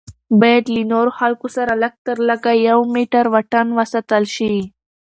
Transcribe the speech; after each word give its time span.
باید 0.41 0.65
له 0.75 0.81
نورو 0.91 1.11
خلکو 1.19 1.47
سره 1.55 1.73
لږ 1.83 1.93
تر 2.05 2.17
لږه 2.29 2.51
یو 2.69 2.79
میټر 2.93 3.25
واټن 3.33 3.67
وساتل 3.79 4.23
شي. 4.35 4.53